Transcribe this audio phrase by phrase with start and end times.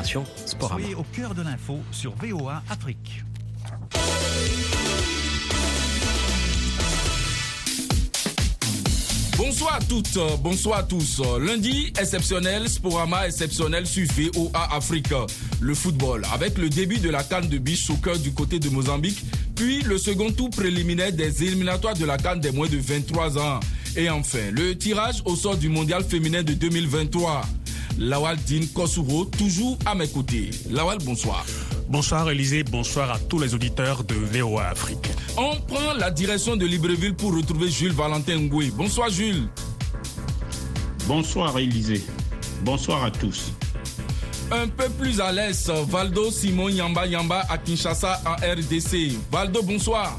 [0.00, 0.80] l'information Sporama.
[0.80, 3.22] Soyez au cœur de l'info sur VOA Afrique.
[9.36, 11.20] Bonsoir à toutes, bonsoir à tous.
[11.40, 15.12] Lundi exceptionnel, Sporama exceptionnel sur VOA Afrique.
[15.60, 19.22] Le football, avec le début de la canne de beach soccer du côté de Mozambique,
[19.54, 23.60] puis le second tour préliminaire des éliminatoires de la canne des moins de 23 ans.
[23.96, 27.42] Et enfin, le tirage au sort du mondial féminin de 2023.
[28.00, 30.48] Lawal Din Kosuro, toujours à mes côtés.
[30.70, 31.44] Lawal, bonsoir.
[31.86, 35.10] Bonsoir Élisée, bonsoir à tous les auditeurs de VOA Afrique.
[35.36, 38.70] On prend la direction de Libreville pour retrouver Jules Valentin Ngoué.
[38.70, 39.46] Bonsoir Jules.
[41.06, 42.02] Bonsoir Élisée.
[42.62, 43.52] Bonsoir à tous.
[44.50, 49.12] Un peu plus à l'est, Valdo Simon Yamba Yamba à Kinshasa en RDC.
[49.30, 50.18] Valdo, bonsoir.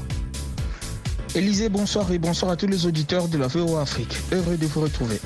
[1.34, 4.14] Élisée, bonsoir et bonsoir à tous les auditeurs de la VOA Afrique.
[4.30, 5.18] Heureux de vous retrouver.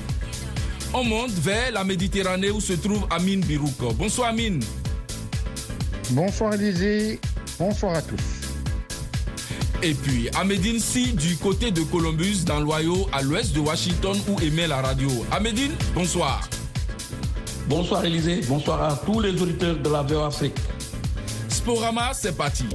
[0.93, 3.95] On monte vers la Méditerranée où se trouve Amine Birouk.
[3.95, 4.61] Bonsoir Amine.
[6.11, 7.19] Bonsoir Élisée,
[7.59, 8.21] bonsoir à tous.
[9.83, 14.17] Et puis à Médine, si du côté de Columbus, dans l'Ohio, à l'ouest de Washington,
[14.29, 15.09] où émet la radio.
[15.31, 16.49] À Médine, bonsoir.
[17.67, 20.55] Bonsoir Élisée, bonsoir à tous les auditeurs de la VOA Afrique.
[21.49, 22.65] Sporama, c'est parti.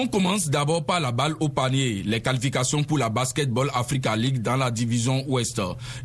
[0.00, 4.40] On commence d'abord par la balle au panier, les qualifications pour la Basketball Africa League
[4.42, 5.60] dans la division Ouest.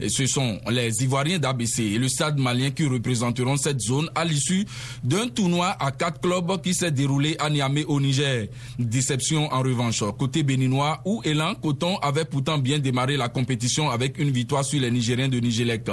[0.09, 4.65] Ce sont les Ivoiriens d'ABC et le Stade malien qui représenteront cette zone à l'issue
[5.03, 8.47] d'un tournoi à quatre clubs qui s'est déroulé à Niamey au Niger.
[8.79, 14.17] Déception en revanche côté béninois où Elan Coton avait pourtant bien démarré la compétition avec
[14.17, 15.85] une victoire sur les Nigériens de Nigelec.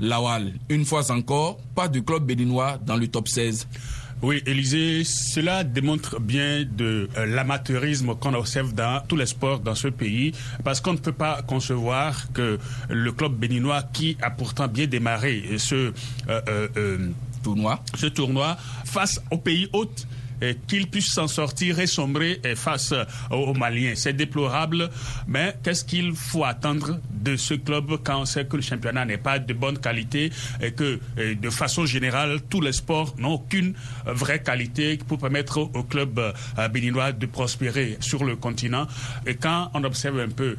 [0.00, 3.68] Lawal, une fois encore, pas de club béninois dans le top 16.
[4.22, 9.74] Oui, Élisée, cela démontre bien de euh, l'amateurisme qu'on observe dans tous les sports dans
[9.74, 10.32] ce pays,
[10.64, 15.44] parce qu'on ne peut pas concevoir que le club béninois, qui a pourtant bien démarré
[15.58, 15.92] ce
[16.30, 17.10] euh, euh,
[17.42, 18.56] tournoi, ce tournoi,
[18.86, 20.06] face au pays hôte,
[20.66, 22.94] qu'il puisse s'en sortir et sombrer face
[23.30, 23.94] aux Maliens.
[23.94, 24.90] C'est déplorable,
[25.26, 29.16] mais qu'est-ce qu'il faut attendre de ce club quand on sait que le championnat n'est
[29.16, 30.30] pas de bonne qualité
[30.60, 33.74] et que de façon générale, tous les sports n'ont aucune
[34.06, 36.20] vraie qualité pour permettre au club
[36.72, 38.86] béninois de prospérer sur le continent?
[39.26, 40.56] Et quand on observe un peu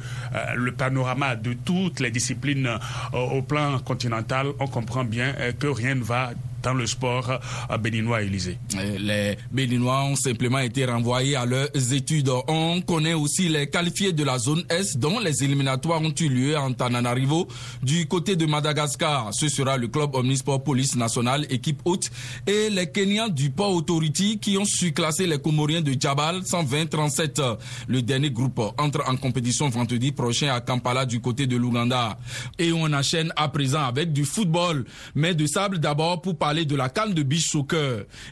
[0.56, 2.68] le panorama de toutes les disciplines
[3.12, 6.30] au plan continental, on comprend bien que rien ne va
[6.62, 7.40] dans le sport
[7.80, 8.58] béninois Élysée.
[8.98, 12.30] Les Béninois ont simplement été renvoyés à leurs études.
[12.48, 16.56] On connaît aussi les qualifiés de la zone Est dont les éliminatoires ont eu lieu
[16.56, 17.48] en Tananarivo
[17.82, 19.30] du côté de Madagascar.
[19.32, 22.10] Ce sera le club Omnisport Police Nationale, équipe haute,
[22.46, 27.58] et les Kenyans du Port Authority qui ont surclassé les Comoriens de Djabal 120-37.
[27.88, 32.18] Le dernier groupe entre en compétition vendredi prochain à Kampala du côté de l'Ouganda.
[32.58, 36.88] Et on enchaîne à présent avec du football, mais de sable d'abord pour de la
[36.88, 37.52] canne de beach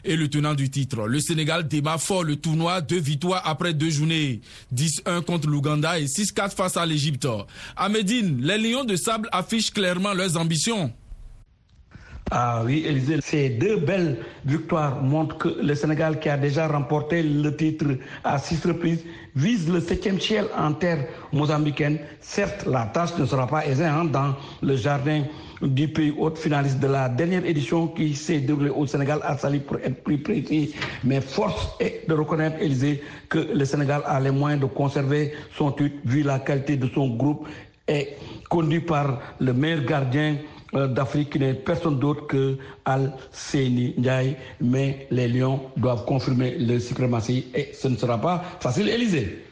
[0.03, 1.07] et le tenant du titre.
[1.07, 4.41] Le Sénégal démarre fort le tournoi, deux victoires après deux journées.
[4.73, 7.27] 10-1 contre l'Ouganda et 6-4 face à l'Égypte.
[7.75, 10.91] À les Lions de Sable affichent clairement leurs ambitions.
[12.29, 17.23] Ah oui, Élisée, ces deux belles victoires montrent que le Sénégal, qui a déjà remporté
[17.23, 17.85] le titre
[18.23, 19.03] à six reprises,
[19.35, 21.99] vise le septième ciel en terre mozambicaine.
[22.19, 25.23] Certes, la tâche ne sera pas aisée hein, dans le jardin
[25.61, 29.59] du pays hôte finaliste de la dernière édition qui s'est déroulée au Sénégal à Sali
[29.59, 30.75] pour être plus précis.
[31.05, 35.71] Mais force est de reconnaître, Élisée, que le Sénégal a les moyens de conserver son
[35.71, 37.47] titre vu la qualité de son groupe
[37.87, 38.09] et
[38.49, 40.35] conduit par le meilleur gardien
[40.73, 44.35] d'Afrique qui n'est personne d'autre que Al Seni Ndiaye.
[44.61, 49.46] Mais les Lions doivent confirmer leur suprématie et ce ne sera pas facile, Élysée.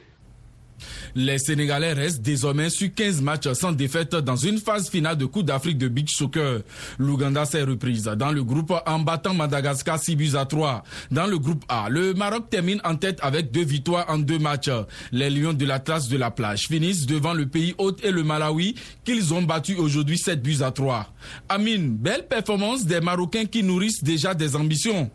[1.15, 5.45] Les Sénégalais restent désormais sur 15 matchs sans défaite dans une phase finale de Coupe
[5.45, 6.61] d'Afrique de beach soccer.
[6.99, 10.83] L'Ouganda s'est reprise dans le groupe en battant Madagascar 6 buts à 3.
[11.11, 14.69] Dans le groupe A, le Maroc termine en tête avec deux victoires en deux matchs.
[15.11, 18.23] Les Lions de la classe de la plage finissent devant le pays hôte et le
[18.23, 21.07] Malawi qu'ils ont battu aujourd'hui 7 buts à 3.
[21.49, 25.09] Amine, belle performance des Marocains qui nourrissent déjà des ambitions.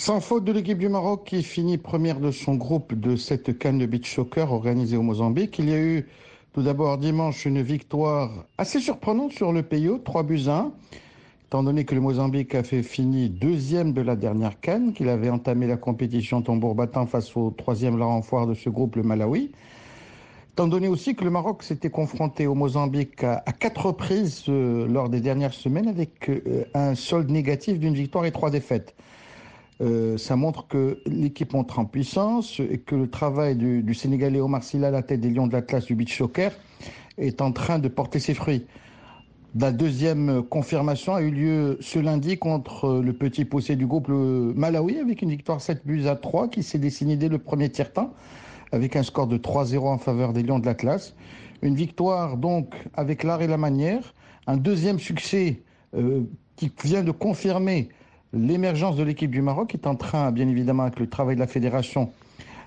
[0.00, 3.78] Sans faute de l'équipe du Maroc qui finit première de son groupe de cette canne
[3.78, 5.58] de beach soccer organisée au Mozambique.
[5.58, 6.06] Il y a eu
[6.52, 10.72] tout d'abord dimanche une victoire assez surprenante sur le haut, 3 buts à 1.
[11.46, 15.30] Étant donné que le Mozambique a fait fini deuxième de la dernière canne, qu'il avait
[15.30, 19.50] entamé la compétition tambour battant face au troisième larron foire de ce groupe, le Malawi.
[20.52, 24.86] Étant donné aussi que le Maroc s'était confronté au Mozambique à, à quatre reprises euh,
[24.86, 28.94] lors des dernières semaines avec euh, un solde négatif d'une victoire et trois défaites.
[29.80, 34.64] Euh, ça montre que l'équipe montre en puissance et que le travail du, Sénégalais Omar
[34.64, 36.52] Silla à la tête des Lions de l'Atlas du beach soccer
[37.16, 38.66] est en train de porter ses fruits.
[39.58, 44.52] La deuxième confirmation a eu lieu ce lundi contre le petit possé du groupe le
[44.54, 48.12] Malawi avec une victoire 7 buts à 3 qui s'est dessinée dès le premier tiers-temps
[48.72, 51.14] avec un score de 3-0 en faveur des Lions de l'Atlas.
[51.62, 54.14] Une victoire donc avec l'art et la manière.
[54.46, 55.62] Un deuxième succès
[55.94, 56.22] euh,
[56.56, 57.88] qui vient de confirmer
[58.32, 61.46] l'émergence de l'équipe du Maroc, est en train, bien évidemment, avec le travail de la
[61.46, 62.12] fédération,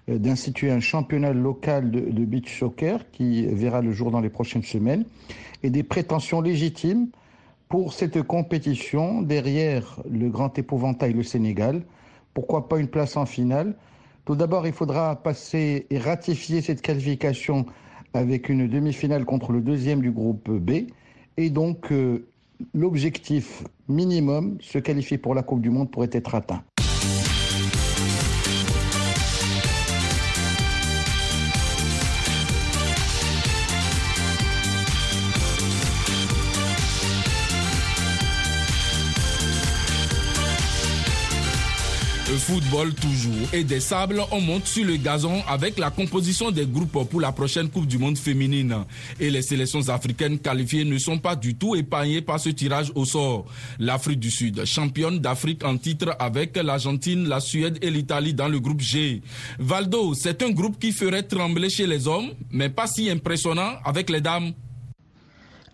[0.09, 4.29] euh, d'instituer un championnat local de, de, beach soccer qui verra le jour dans les
[4.29, 5.05] prochaines semaines,
[5.63, 7.07] et des prétentions légitimes
[7.69, 11.83] pour cette compétition derrière le grand épouvantail, le Sénégal.
[12.33, 13.75] Pourquoi pas une place en finale?
[14.25, 17.65] Tout d'abord, il faudra passer et ratifier cette qualification
[18.13, 20.87] avec une demi-finale contre le deuxième du groupe B.
[21.37, 22.27] Et donc, euh,
[22.73, 26.63] l'objectif minimum, se qualifier pour la Coupe du Monde, pourrait être atteint.
[42.41, 43.47] Football toujours.
[43.53, 47.31] Et des sables, on monte sur le gazon avec la composition des groupes pour la
[47.31, 48.75] prochaine Coupe du Monde féminine.
[49.19, 53.05] Et les sélections africaines qualifiées ne sont pas du tout épargnées par ce tirage au
[53.05, 53.45] sort.
[53.79, 58.59] L'Afrique du Sud, championne d'Afrique en titre avec l'Argentine, la Suède et l'Italie dans le
[58.59, 59.21] groupe G.
[59.59, 64.09] Valdo, c'est un groupe qui ferait trembler chez les hommes, mais pas si impressionnant avec
[64.09, 64.53] les dames.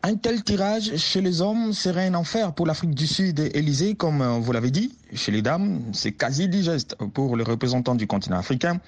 [0.03, 4.21] Un tel tirage chez les hommes serait un enfer pour l'Afrique du Sud, Élysée, comme
[4.21, 4.93] euh, vous l'avez dit.
[5.13, 8.79] Chez les dames, c'est quasi digeste pour les représentants du continent africain.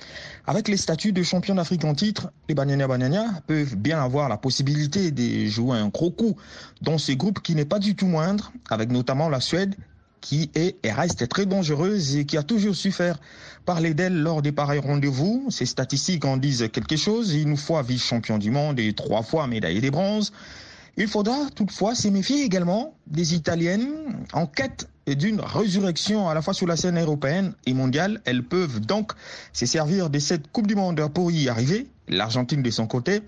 [0.46, 4.38] Avec les statuts de champion d'Afrique en titre, les Banyania Banyania peuvent bien avoir la
[4.38, 6.36] possibilité de jouer un gros coup
[6.82, 9.76] dans ce groupe qui n'est pas du tout moindre, avec notamment la Suède,
[10.22, 13.20] qui est et reste très dangereuse et qui a toujours su faire
[13.66, 15.48] parler d'elle lors des pareils rendez-vous.
[15.50, 17.34] Ces statistiques en disent quelque chose.
[17.34, 20.32] Une fois vice-champion du monde et trois fois médaillé des bronzes.
[21.02, 23.88] Il faudra toutefois se méfier également des Italiennes
[24.34, 28.20] en quête d'une résurrection à la fois sur la scène européenne et mondiale.
[28.26, 29.14] Elles peuvent donc
[29.54, 31.88] se servir de cette Coupe du Monde pour y arriver.
[32.10, 33.22] L'Argentine, de son côté,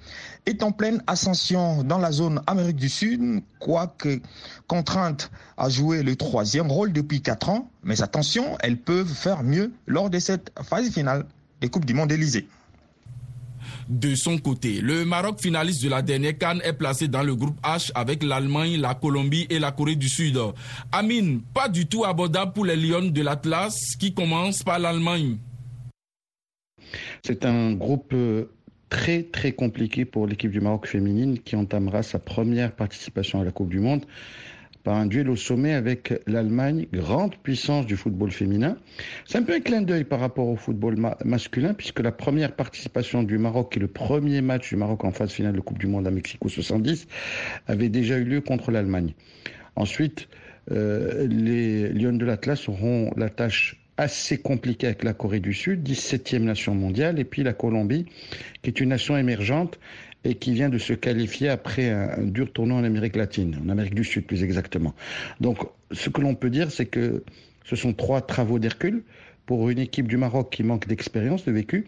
[0.46, 4.20] est en pleine ascension dans la zone Amérique du Sud, quoique
[4.68, 7.70] contrainte à jouer le troisième rôle depuis quatre ans.
[7.84, 11.26] Mais attention, elles peuvent faire mieux lors de cette phase finale
[11.62, 12.50] des Coupes du Monde Élysée.
[13.92, 17.60] De son côté, le Maroc finaliste de la dernière Cannes est placé dans le groupe
[17.62, 20.40] H avec l'Allemagne, la Colombie et la Corée du Sud.
[20.94, 25.36] Amine, pas du tout abordable pour les Lions de l'Atlas qui commence par l'Allemagne.
[27.22, 28.46] C'est un groupe euh,
[28.88, 33.52] très très compliqué pour l'équipe du Maroc féminine qui entamera sa première participation à la
[33.52, 34.06] Coupe du Monde
[34.84, 38.78] par un duel au sommet avec l'Allemagne, grande puissance du football féminin.
[39.26, 43.24] C'est un peu un clin d'œil par rapport au football masculin, puisque la première participation
[43.24, 46.08] du Maroc et le premier match du Maroc en phase finale de Coupe du Monde
[46.08, 47.08] à Mexico 70
[47.68, 49.14] avait déjà eu lieu contre l'Allemagne.
[49.76, 50.28] Ensuite,
[50.72, 55.88] euh, les Lions de l'Atlas auront la tâche assez compliquée avec la Corée du Sud,
[55.88, 58.06] 17e nation mondiale, et puis la Colombie,
[58.62, 59.80] qui est une nation émergente
[60.24, 63.96] et qui vient de se qualifier après un, dur tournoi en Amérique latine, en Amérique
[63.96, 64.94] du Sud plus exactement.
[65.40, 65.60] Donc
[65.92, 67.24] ce que l'on peut dire, c'est que
[67.66, 69.04] ce sont trois travaux d'Hercule
[69.46, 71.86] pour une équipe du Maroc qui manque d'expérience, de vécu,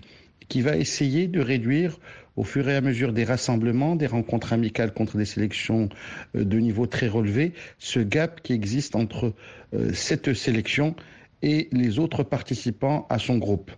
[0.50, 2.00] qui va essayer de réduire
[2.36, 5.90] au fur et à mesure des rassemblements, des rencontres amicales contre des sélections
[6.36, 9.34] euh, de niveau très relevé, ce gap qui existe entre
[9.74, 10.96] euh, cette sélection
[11.42, 13.72] et les autres participants à son groupe.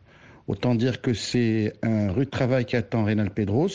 [0.47, 3.69] Autant dire que c'est un rude travail qui attend Reynal Pedros.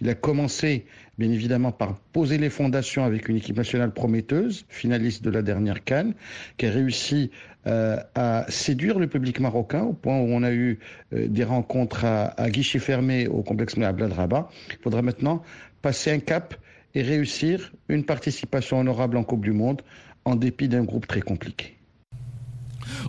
[0.00, 5.22] Il a commencé, bien évidemment, par poser les fondations avec une équipe nationale prometteuse, finaliste
[5.22, 6.14] de la dernière Cannes,
[6.56, 7.30] qui a réussi
[7.68, 10.80] euh, à séduire le public marocain au point où on a eu
[11.12, 14.48] euh, des rencontres à, guichet fermé au complexe à Rabat.
[14.70, 15.42] Il faudra maintenant
[15.82, 16.54] passer un cap
[16.94, 19.82] et réussir une participation honorable en Coupe du Monde
[20.24, 21.77] en dépit d'un groupe très compliqué.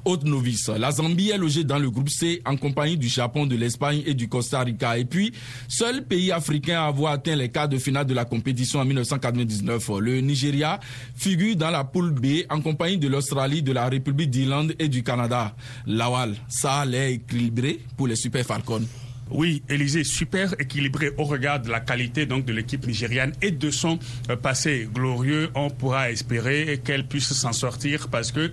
[0.06, 3.56] Haute novice, la Zambie est logée dans le groupe C en compagnie du Japon, de
[3.56, 4.98] l'Espagne et du Costa Rica.
[4.98, 5.34] Et puis,
[5.68, 9.90] seul pays africain à avoir atteint les quarts de finale de la compétition en 1999,
[10.00, 10.80] le Nigeria,
[11.16, 15.04] figure dans la poule B en compagnie de l'Australie, de la République d'Irlande et du
[15.04, 15.56] Canada.
[15.86, 18.86] Lawal, ça allait équilibré pour les Super Falcons.
[19.32, 23.70] Oui, Élysée, super équilibré au regard de la qualité donc de l'équipe nigériane et de
[23.70, 25.52] son euh, passé glorieux.
[25.54, 28.52] On pourra espérer qu'elle puisse s'en sortir parce que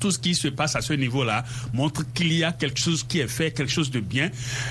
[0.00, 3.20] tout ce qui se passe à ce niveau-là montre qu'il y a quelque chose qui
[3.20, 4.30] est fait, quelque chose de bien.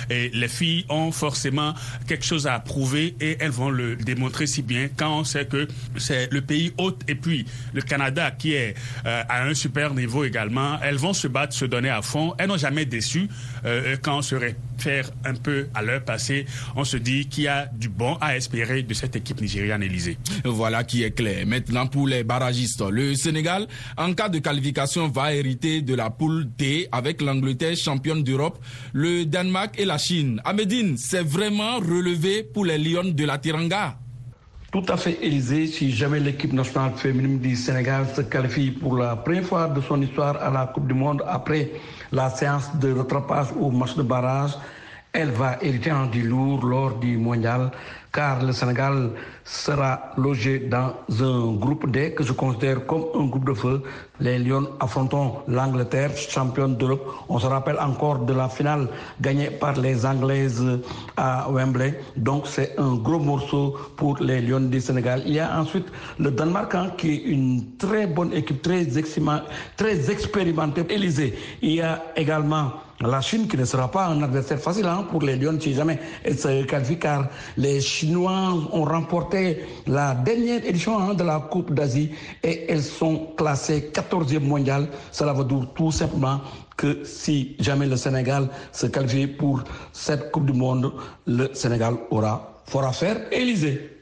[0.09, 1.73] Et les filles ont forcément
[2.07, 5.67] quelque chose à prouver et elles vont le démontrer si bien quand on sait que
[5.97, 10.23] c'est le pays hôte et puis le Canada qui est euh, à un super niveau
[10.23, 10.79] également.
[10.81, 12.33] Elles vont se battre, se donner à fond.
[12.37, 13.29] Elles n'ont jamais déçu
[13.65, 16.45] euh, quand on se réfère un peu à leur passé.
[16.75, 20.17] On se dit qu'il y a du bon à espérer de cette équipe nigériane Élysée.
[20.43, 21.45] Voilà qui est clair.
[21.45, 23.67] Maintenant pour les barragistes, le Sénégal,
[23.97, 28.59] en cas de qualification, va hériter de la poule D avec l'Angleterre championne d'Europe,
[28.93, 30.41] le Danemark et la Chine.
[30.45, 33.97] Amédine, c'est vraiment relevé pour les Lions de la Tiranga.
[34.73, 35.67] Tout à fait, Élysée.
[35.67, 40.01] Si jamais l'équipe nationale féminine du Sénégal se qualifie pour la première fois de son
[40.01, 41.69] histoire à la Coupe du Monde après
[42.11, 44.53] la séance de rattrapage au match de barrage,
[45.13, 47.69] elle va hériter en du lourd lors du mondial
[48.11, 49.11] car le Sénégal
[49.43, 53.81] sera logé dans un groupe D que je considère comme un groupe de feu.
[54.19, 57.03] Les Lions affronteront l'Angleterre, championne d'Europe.
[57.29, 58.87] On se rappelle encore de la finale
[59.19, 60.63] gagnée par les Anglaises
[61.17, 61.99] à Wembley.
[62.15, 65.23] Donc c'est un gros morceau pour les Lions du Sénégal.
[65.25, 65.87] Il y a ensuite
[66.19, 68.85] le Danemark hein, qui est une très bonne équipe, très,
[69.75, 70.85] très expérimentée.
[70.89, 71.33] Élysée.
[71.63, 75.21] Il y a également la Chine qui ne sera pas un adversaire facile hein, pour
[75.21, 80.97] les Lions si jamais elle se qualifie car les Chinois ont remporté la dernière édition
[80.99, 82.11] hein, de la Coupe d'Asie
[82.43, 84.87] et elles sont classées 14e mondiale.
[85.11, 86.41] Cela veut dire tout simplement
[86.77, 90.93] que si jamais le Sénégal se qualifie pour cette Coupe du Monde,
[91.27, 93.17] le Sénégal aura fort à faire.
[93.31, 93.92] Élysée.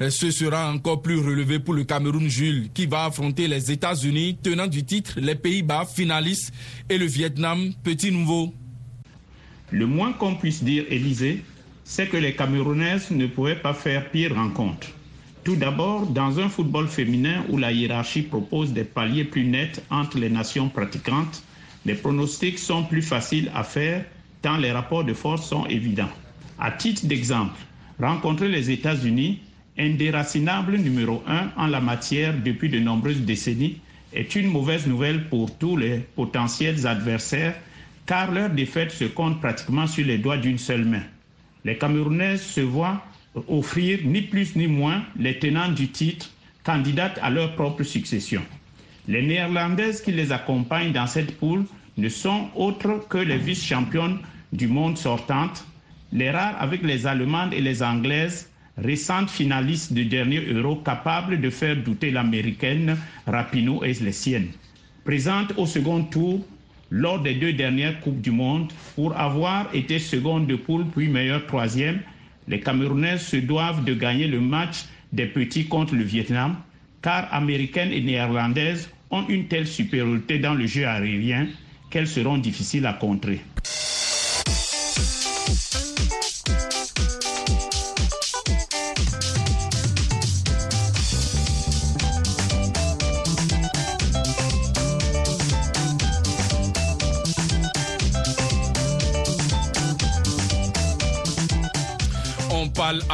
[0.00, 4.66] Ce sera encore plus relevé pour le Cameroun Jules qui va affronter les États-Unis, tenant
[4.66, 6.52] du titre, les Pays-Bas finalistes
[6.88, 8.52] et le Vietnam, petit nouveau.
[9.70, 11.42] Le moins qu'on puisse dire, Élysée,
[11.84, 14.88] c'est que les Camerounaises ne pouvaient pas faire pire rencontre.
[15.44, 20.18] Tout d'abord, dans un football féminin où la hiérarchie propose des paliers plus nets entre
[20.18, 21.42] les nations pratiquantes,
[21.84, 24.04] les pronostics sont plus faciles à faire
[24.44, 26.10] tant les rapports de force sont évidents.
[26.58, 27.58] À titre d'exemple,
[27.98, 29.40] rencontrer les États-Unis
[29.78, 33.80] indéracinable numéro un en la matière depuis de nombreuses décennies,
[34.12, 37.54] est une mauvaise nouvelle pour tous les potentiels adversaires,
[38.06, 41.02] car leur défaite se compte pratiquement sur les doigts d'une seule main.
[41.64, 43.02] Les Camerounaises se voient
[43.48, 46.30] offrir ni plus ni moins les tenants du titre,
[46.62, 48.42] candidates à leur propre succession.
[49.08, 51.64] Les Néerlandaises qui les accompagnent dans cette poule
[51.96, 54.18] ne sont autres que les vice-championnes
[54.52, 55.66] du monde sortantes,
[56.12, 61.50] les rares avec les Allemandes et les Anglaises récente finaliste du dernier Euro capable de
[61.50, 64.48] faire douter l'américaine Rapinoe et les siennes.
[65.04, 66.44] Présente au second tour
[66.90, 71.46] lors des deux dernières Coupes du Monde pour avoir été seconde de poule puis meilleure
[71.46, 72.00] troisième,
[72.48, 76.56] les Camerounaises se doivent de gagner le match des petits contre le Vietnam
[77.02, 81.46] car américaines et néerlandaises ont une telle supériorité dans le jeu aérien
[81.90, 83.40] qu'elles seront difficiles à contrer.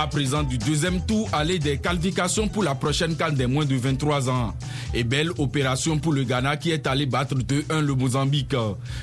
[0.00, 3.74] À présent du deuxième tour aller des qualifications pour la prochaine canne des moins de
[3.76, 4.54] 23 ans.
[4.94, 8.56] Et belle opération pour le Ghana qui est allé battre 2-1 le Mozambique.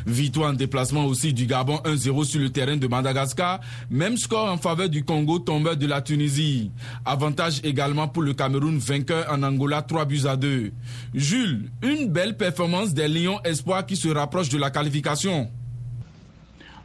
[0.08, 3.60] Victoire en déplacement aussi du Gabon 1-0 sur le terrain de Madagascar.
[3.92, 6.72] Même score en faveur du Congo tombeur de la Tunisie.
[7.06, 10.72] Avantage également pour le Cameroun vainqueur en Angola 3 buts à 2.
[11.14, 15.48] Jules, une belle performance des Lions Espoir qui se rapproche de la qualification.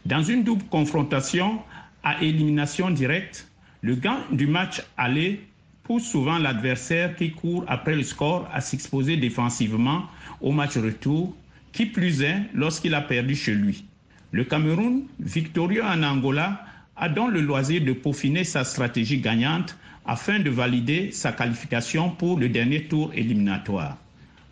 [0.04, 1.60] Dans une double confrontation
[2.04, 3.48] à élimination directe,
[3.82, 5.40] le gain du match aller
[5.82, 10.04] pousse souvent l'adversaire qui court après le score à s'exposer défensivement
[10.40, 11.36] au match retour,
[11.72, 13.84] qui plus est lorsqu'il a perdu chez lui.
[14.30, 16.64] Le Cameroun, victorieux en Angola,
[16.96, 22.38] a donc le loisir de peaufiner sa stratégie gagnante afin de valider sa qualification pour
[22.38, 23.96] le dernier tour éliminatoire.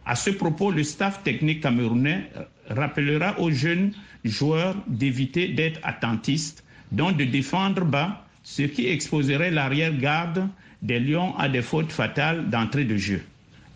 [0.07, 2.31] À ce propos, le staff technique camerounais
[2.69, 3.93] rappellera aux jeunes
[4.25, 10.49] joueurs d'éviter d'être attentistes, donc de défendre bas ce qui exposerait l'arrière-garde
[10.83, 13.23] des Lions à des fautes fatales d'entrée de jeu.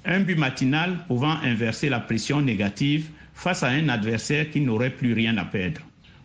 [0.04, 5.12] Un but matinal pouvant inverser la pression négative face à un adversaire qui n'aurait plus
[5.12, 5.80] rien à perdre.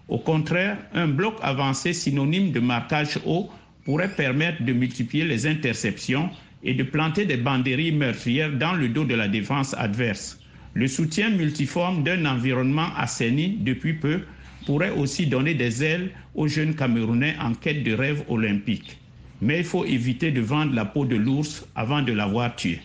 [0.08, 3.51] Au contraire, un bloc avancé synonyme de marquage haut
[3.86, 6.32] pourrait permettre de multiplier les interceptions
[6.63, 10.39] et de planter des banderies meurtrières dans le dos de la défense adverse.
[10.74, 14.22] Le soutien multiforme d'un environnement assaini depuis peu
[14.66, 18.98] pourrait aussi donner des ailes aux jeunes Camerounais en quête de rêve olympique.
[19.42, 22.80] Mais il faut éviter de vendre la peau de l'ours avant de l'avoir tué.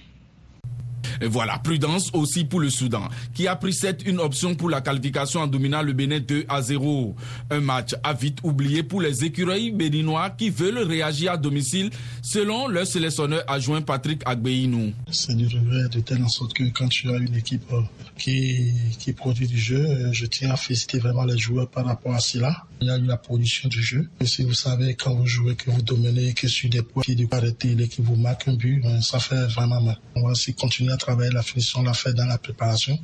[1.21, 4.81] Et voilà, prudence aussi pour le Soudan, qui a pris cette une option pour la
[4.81, 7.15] qualification en dominant le Bénin 2 à 0.
[7.51, 11.91] Un match à vite oublié pour les écureuils béninois qui veulent réagir à domicile,
[12.23, 14.93] selon leur sélectionneur adjoint Patrick Agbeinou.
[15.11, 17.81] C'est du revers de telle en sorte que quand tu as une équipe euh,
[18.19, 22.15] qui, qui produit du jeu, euh, je tiens à féliciter vraiment les joueurs par rapport
[22.15, 22.65] à cela.
[22.81, 24.09] Il y a eu la production du jeu.
[24.21, 27.17] Et si vous savez, quand vous jouez, que vous dominez, que sur des points qui
[27.31, 29.99] arrêter l'équipe vous marque un but, ben, ça fait vraiment mal.
[30.15, 32.99] On va aussi continuer à travailler la finition, on l'a fait dans la préparation.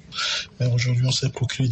[0.58, 1.68] Mais aujourd'hui, on s'est procuré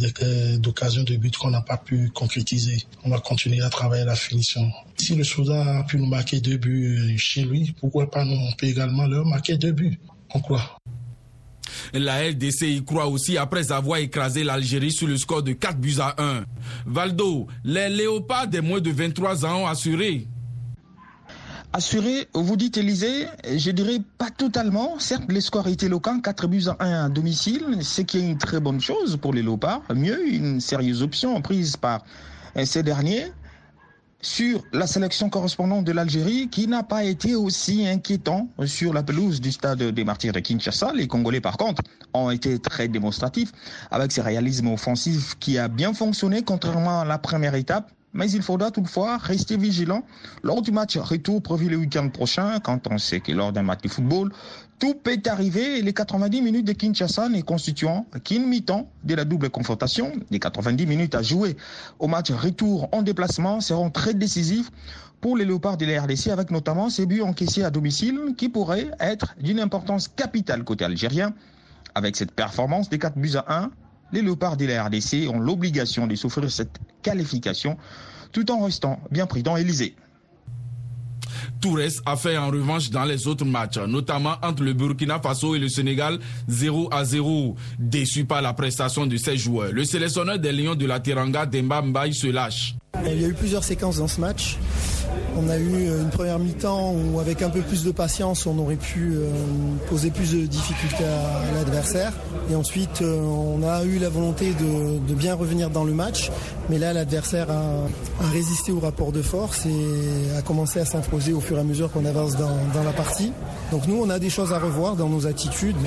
[0.57, 2.83] d'occasions de but qu'on n'a pas pu concrétiser.
[3.03, 4.71] On va continuer à travailler la finition.
[4.97, 8.51] Si le Soudan a pu nous marquer deux buts chez lui, pourquoi pas nous, on
[8.53, 9.99] peut également leur marquer deux buts?
[10.33, 10.77] On croit.
[11.93, 15.95] La LDC y croit aussi après avoir écrasé l'Algérie sur le score de 4 buts
[15.99, 16.45] à 1.
[16.85, 20.27] Valdo, les léopards des moins de 23 ans ont assuré
[21.71, 24.97] Assuré, vous dites Élysée, je dirais pas totalement.
[24.97, 28.39] Certes, les scores étaient éloquents, 4 buts à 1 à domicile, ce qui est une
[28.39, 29.83] très bonne chose pour les léopards.
[29.93, 32.03] Mieux, une sérieuse option prise par
[32.63, 33.31] ces derniers
[34.21, 39.39] sur la sélection correspondante de l'Algérie qui n'a pas été aussi inquiétant sur la pelouse
[39.39, 40.91] du stade des Martyrs de Kinshasa.
[40.93, 41.83] Les Congolais, par contre,
[42.13, 43.51] ont été très démonstratifs
[43.91, 47.91] avec ce réalisme offensif qui a bien fonctionné contrairement à la première étape.
[48.13, 50.03] Mais il faudra toutefois rester vigilant
[50.41, 53.81] lors du match retour prévu le week-end prochain, quand on sait que lors d'un match
[53.83, 54.31] de football,
[54.79, 59.49] tout peut arriver les 90 minutes de Kinshasa ne constituant qu'une mi-temps de la double
[59.49, 60.13] confrontation.
[60.31, 61.57] Les 90 minutes à jouer
[61.99, 64.71] au match retour en déplacement seront très décisifs
[65.21, 68.89] pour les léopards de la RDC avec notamment ces buts encaissés à domicile qui pourraient
[68.99, 71.33] être d'une importance capitale côté algérien.
[71.93, 73.71] Avec cette performance des 4 buts à 1,
[74.11, 77.77] les léopards de la RDC ont l'obligation de souffrir cette qualification
[78.31, 79.95] tout en restant bien dans Élysée.
[81.61, 85.59] Toures a fait en revanche dans les autres matchs, notamment entre le Burkina Faso et
[85.59, 87.55] le Sénégal 0 à 0.
[87.77, 91.81] Déçu par la prestation de ses joueurs, le sélectionneur des Lions de la Teranga, Demba
[91.81, 92.75] Mbaye, se lâche.
[93.05, 94.57] Il y a eu plusieurs séquences dans ce match.
[95.37, 98.75] On a eu une première mi-temps où avec un peu plus de patience on aurait
[98.75, 99.29] pu euh,
[99.89, 102.13] poser plus de difficultés à l'adversaire.
[102.51, 106.31] Et ensuite euh, on a eu la volonté de, bien revenir dans le match.
[106.69, 107.87] Mais là l'adversaire a,
[108.31, 111.91] résisté au rapport de force et a commencé à s'imposer au fur et à mesure
[111.91, 113.31] qu'on avance dans, la partie.
[113.71, 115.77] Donc nous on a des choses à revoir dans nos attitudes.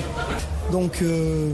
[0.71, 1.51] Donc euh,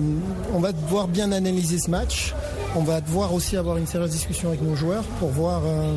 [0.53, 2.33] on va devoir bien analyser ce match.
[2.75, 5.95] On va devoir aussi avoir une sérieuse discussion avec nos joueurs pour voir euh,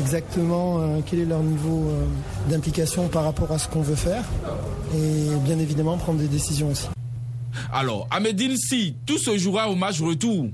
[0.00, 2.04] exactement euh, quel est leur niveau euh,
[2.48, 4.24] d'implication par rapport à ce qu'on veut faire
[4.92, 6.88] et bien évidemment prendre des décisions aussi.
[7.72, 10.48] Alors, à Medine, si tout se jouera au match retour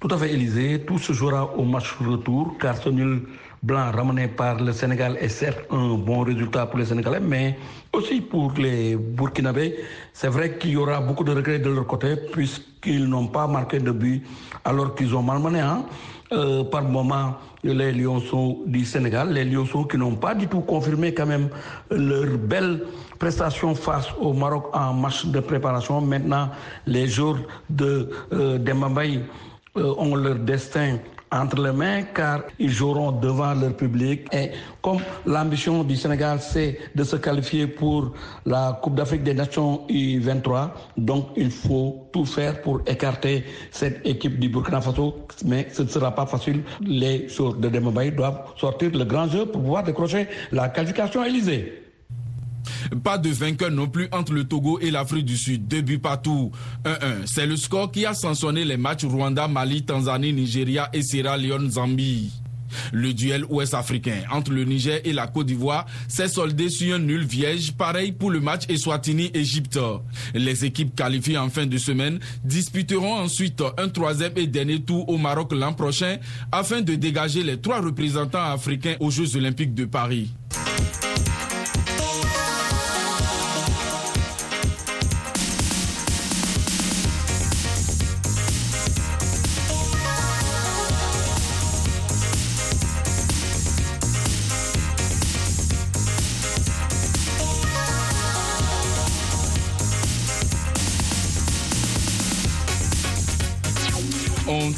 [0.00, 3.22] Tout à fait, Élysée, tout se jouera au match retour car ce nul
[3.66, 7.58] blanc ramené par le Sénégal est certes un bon résultat pour les Sénégalais, mais
[7.92, 9.74] aussi pour les Burkinabés.
[10.12, 13.80] C'est vrai qu'il y aura beaucoup de regrets de leur côté puisqu'ils n'ont pas marqué
[13.80, 14.22] de but
[14.64, 15.84] alors qu'ils ont malmené hein,
[16.32, 21.12] euh, par moment les Lyonceaux du Sénégal, les Lyonceaux qui n'ont pas du tout confirmé
[21.12, 21.48] quand même
[21.90, 22.84] leur belle
[23.18, 26.00] prestation face au Maroc en match de préparation.
[26.00, 26.50] Maintenant,
[26.86, 28.58] les jours de euh,
[29.76, 30.96] euh ont leur destin
[31.32, 34.26] entre les mains car ils joueront devant leur public.
[34.32, 34.50] Et
[34.82, 38.12] comme l'ambition du Sénégal, c'est de se qualifier pour
[38.44, 44.38] la Coupe d'Afrique des Nations U23, donc il faut tout faire pour écarter cette équipe
[44.38, 45.26] du Burkina Faso.
[45.44, 46.62] Mais ce ne sera pas facile.
[46.80, 51.85] Les joueurs de Dembaï doivent sortir le grand jeu pour pouvoir décrocher la qualification Élysée.
[53.02, 55.66] Pas de vainqueur non plus entre le Togo et l'Afrique du Sud.
[55.66, 56.50] Deux buts partout.
[56.84, 57.26] 1-1.
[57.26, 61.70] C'est le score qui a sanctionné les matchs Rwanda, Mali, Tanzanie, Nigeria et Sierra Leone,
[61.70, 62.32] Zambie.
[62.92, 67.24] Le duel ouest-africain entre le Niger et la Côte d'Ivoire s'est soldé sur un nul
[67.24, 69.78] vierge, pareil pour le match Eswatini-Égypte.
[70.34, 75.16] Les équipes qualifiées en fin de semaine disputeront ensuite un troisième et dernier tour au
[75.16, 76.16] Maroc l'an prochain
[76.52, 80.30] afin de dégager les trois représentants africains aux Jeux olympiques de Paris.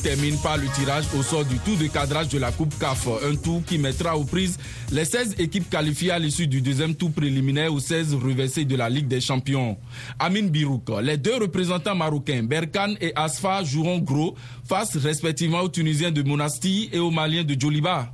[0.03, 3.09] Termine par le tirage au sort du tour de cadrage de la Coupe CAF.
[3.29, 4.59] Un tour qui mettra aux prises
[4.93, 8.89] les 16 équipes qualifiées à l'issue du deuxième tour préliminaire aux 16 reversés de la
[8.89, 9.77] Ligue des Champions.
[10.19, 14.35] Amin Birouk, les deux représentants marocains, Berkan et Asfa, joueront gros
[14.65, 18.13] face respectivement aux Tunisiens de Monastir et aux Maliens de Djoliba.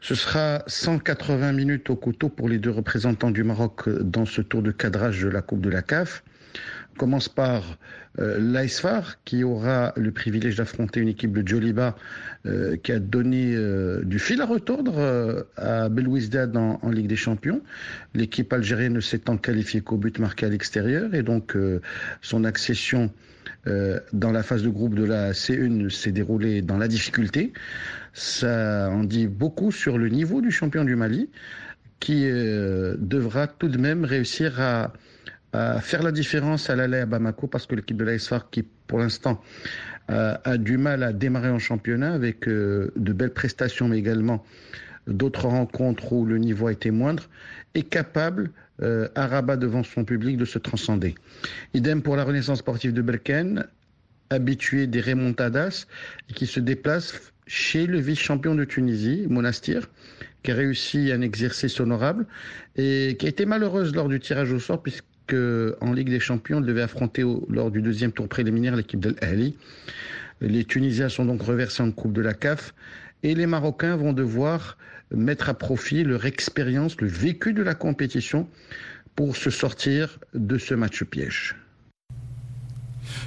[0.00, 4.62] Ce sera 180 minutes au couteau pour les deux représentants du Maroc dans ce tour
[4.62, 6.22] de cadrage de la Coupe de la CAF.
[7.00, 7.78] Commence par
[8.18, 8.66] euh,
[9.24, 11.96] qui aura le privilège d'affronter une équipe de Joliba
[12.44, 17.06] euh, qui a donné euh, du fil à retordre euh, à Belouizdad en, en, Ligue
[17.06, 17.62] des Champions.
[18.12, 21.56] L'équipe algérienne ne s'étant qualifiée qu'au but marqué à l'extérieur et donc
[22.20, 23.10] son accession
[23.64, 27.54] dans la phase de groupe de la C1 s'est déroulée dans la difficulté.
[28.12, 31.30] Ça en dit beaucoup sur le niveau du champion du Mali
[31.98, 34.92] qui devra tout de même réussir à,
[35.52, 38.98] à faire la différence à l'aller à Bamako parce que l'équipe de l'ASFAR qui pour
[38.98, 39.42] l'instant
[40.08, 44.44] a du mal à démarrer en championnat avec euh, de belles prestations, mais également
[45.06, 47.28] d'autres rencontres où le niveau a été moindre,
[47.74, 48.50] est capable,
[48.82, 51.14] euh, à Rabat devant son public, de se transcender.
[51.74, 53.66] Idem pour la Renaissance sportive de Berken,
[54.30, 55.86] habitué des remontadas
[56.28, 59.88] et qui se déplace chez le vice-champion de Tunisie, Monastir,
[60.42, 62.26] qui a réussi un exercice honorable
[62.76, 66.60] et qui a été malheureuse lors du tirage au sort puisque en Ligue des Champions,
[66.60, 69.56] devait affronter lors du deuxième tour préliminaire l'équipe de l'Ali.
[70.40, 72.74] Les Tunisiens sont donc reversés en Coupe de la CAF
[73.22, 74.78] et les Marocains vont devoir
[75.10, 78.48] mettre à profit leur expérience, le vécu de la compétition
[79.16, 81.56] pour se sortir de ce match piège.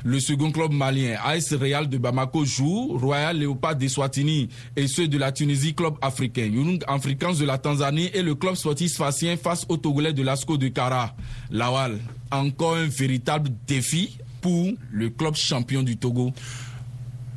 [0.03, 5.07] Le second club malien, AS Real de Bamako, joue Royal Léopard de Swatini et ceux
[5.07, 6.45] de la Tunisie, club africain.
[6.45, 10.57] Young Africans de la Tanzanie et le club sportif facien face au Togolais de l'Asco
[10.57, 11.15] de Kara.
[11.51, 11.99] Lawal,
[12.31, 16.33] encore un véritable défi pour le club champion du Togo.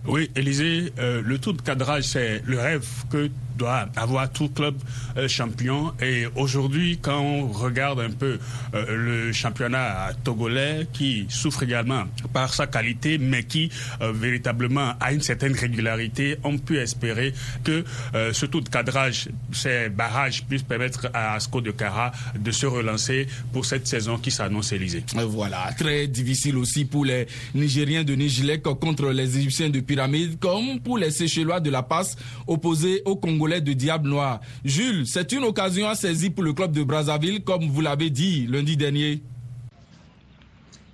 [0.06, 4.76] Oui, Élisée, euh, le tour de cadrage, c'est le rêve que doit avoir tout club
[5.16, 5.92] euh, champion.
[6.00, 8.38] Et aujourd'hui, quand on regarde un peu
[8.74, 15.12] euh, le championnat togolais, qui souffre également par sa qualité, mais qui euh, véritablement a
[15.12, 17.32] une certaine régularité, on peut espérer
[17.64, 22.50] que euh, ce tour de cadrage, ces barrages puissent permettre à Asco de Cara de
[22.50, 25.04] se relancer pour cette saison qui s'annonce Élysée.
[25.14, 30.80] Voilà, très difficile aussi pour les Nigériens de Nijilek contre les Égyptiens de Pyramide, comme
[30.80, 32.16] pour les Séchellois de La Passe
[32.46, 34.40] opposés au Congo de Diable Noir.
[34.64, 38.46] Jules, c'est une occasion à saisir pour le club de Brazzaville, comme vous l'avez dit
[38.48, 39.22] lundi dernier.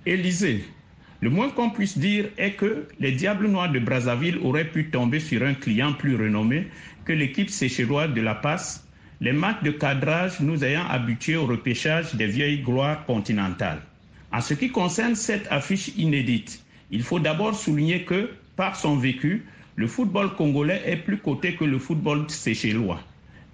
[0.05, 0.63] Élysée,
[1.21, 5.19] le moins qu'on puisse dire est que les Diables Noirs de Brazzaville auraient pu tomber
[5.19, 6.67] sur un client plus renommé
[7.05, 8.85] que l'équipe séchelloise de La Passe,
[9.19, 13.81] les matchs de cadrage nous ayant habitués au repêchage des vieilles gloires continentales.
[14.31, 16.61] En ce qui concerne cette affiche inédite,
[16.91, 21.65] il faut d'abord souligner que, par son vécu, le football congolais est plus coté que
[21.65, 23.01] le football séchellois.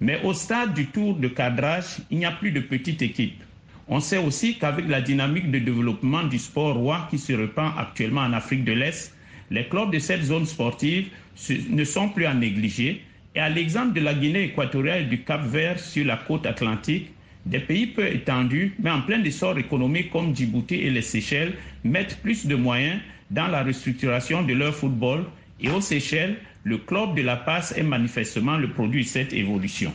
[0.01, 3.41] Mais au stade du tour de cadrage, il n'y a plus de petites équipes.
[3.87, 8.21] On sait aussi qu'avec la dynamique de développement du sport roi qui se répand actuellement
[8.21, 9.13] en Afrique de l'Est,
[9.49, 11.07] les clubs de cette zone sportive
[11.69, 13.03] ne sont plus à négliger.
[13.35, 17.09] Et à l'exemple de la Guinée équatoriale et du Cap Vert sur la côte atlantique,
[17.45, 21.53] des pays peu étendus, mais en plein essor économique comme Djibouti et les Seychelles,
[21.83, 22.99] mettent plus de moyens
[23.31, 25.25] dans la restructuration de leur football
[25.61, 29.93] et aux Seychelles, le club de la passe est manifestement le produit de cette évolution.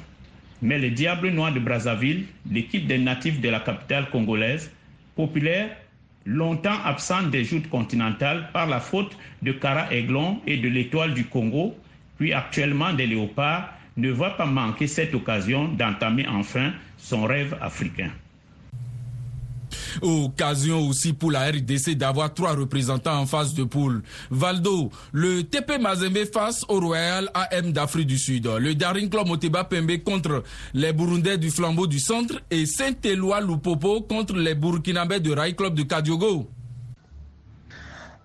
[0.63, 4.71] Mais les Diables Noirs de Brazzaville, l'équipe des natifs de la capitale congolaise,
[5.15, 5.77] populaire,
[6.25, 11.27] longtemps absente des joutes continentales par la faute de Cara Aiglon et de l'Étoile du
[11.27, 11.77] Congo,
[12.19, 18.11] puis actuellement des Léopards, ne va pas manquer cette occasion d'entamer enfin son rêve africain.
[20.03, 24.03] Occasion aussi pour la RDC d'avoir trois représentants en phase de poule.
[24.31, 28.47] Valdo, le TP Mazembe face au Royal AM d'Afrique du Sud.
[28.47, 30.43] Le Daring Club Moteba Pembe contre
[30.75, 35.75] les Burundais du Flambeau du Centre et Saint-Éloi Lupopo contre les Burkinabés de Rai Club
[35.75, 36.49] de Kadiogo.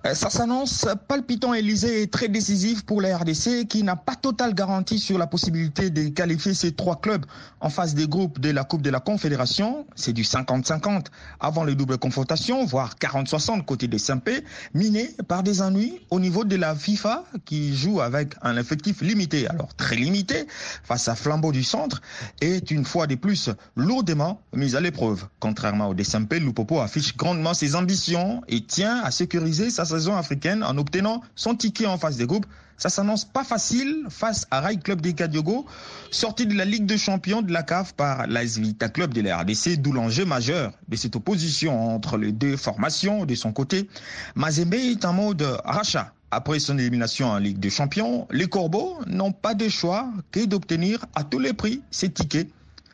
[0.05, 4.53] Euh, ça s'annonce palpitant, Élysée, et très décisif pour la RDC qui n'a pas totale
[4.53, 7.25] garantie sur la possibilité de qualifier ces trois clubs
[7.59, 9.85] en phase des groupes de la Coupe de la Confédération.
[9.95, 11.07] C'est du 50-50
[11.41, 16.45] avant les doubles confrontations, voire 40-60 côté des Saint-Pé, miné par des ennuis au niveau
[16.45, 20.47] de la FIFA qui joue avec un effectif limité, alors très limité,
[20.83, 22.01] face à Flambeau du Centre,
[22.39, 25.25] est une fois de plus lourdement mise à l'épreuve.
[25.41, 30.63] Contrairement au Saint-Pé, Lupopo affiche grandement ses ambitions et tient à sécuriser sa saison africaine
[30.63, 32.45] en obtenant son ticket en phase des groupes.
[32.78, 35.65] Ça s'annonce pas facile face à Rai Club des Kadiogo,
[36.12, 39.39] sorti de la Ligue des champions de la CAF par l'AS Vita Club de la
[39.39, 43.89] RDC, d'où l'enjeu majeur de cette opposition entre les deux formations de son côté.
[44.36, 46.13] Mazembe est en mode rachat.
[46.32, 51.06] Après son élimination en Ligue des champions, les Corbeaux n'ont pas de choix que d'obtenir
[51.15, 52.47] à tous les prix ces tickets.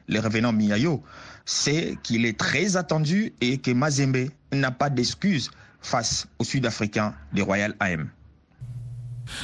[0.08, 1.04] Les revenants Miayo
[1.46, 5.52] c'est qu'il est très attendu et que Mazembe n'a pas d'excuses
[5.86, 8.10] face aux Sud-Africains des Royal AM.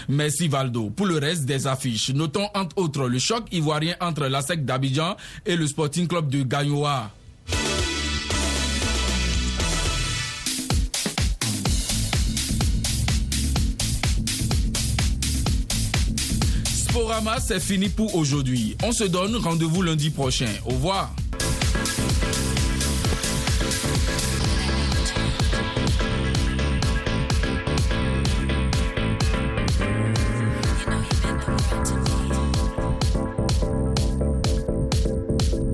[0.10, 0.90] Merci Valdo.
[0.90, 5.16] Pour le reste des affiches, notons entre autres le choc ivoirien entre la SEC d'Abidjan
[5.46, 7.12] et le Sporting Club de Gayoa.
[16.66, 18.76] Sporama, c'est fini pour aujourd'hui.
[18.84, 20.50] On se donne rendez-vous lundi prochain.
[20.66, 21.16] Au revoir.